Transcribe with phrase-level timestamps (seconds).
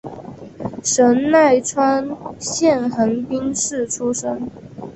[0.83, 2.03] 神奈川
[2.39, 4.49] 县横滨市出身。